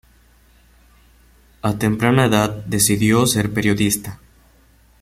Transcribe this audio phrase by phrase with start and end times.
[1.61, 4.17] A temprana edad decidió ser periodista.